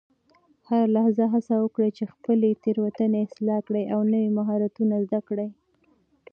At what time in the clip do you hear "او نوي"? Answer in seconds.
3.93-4.29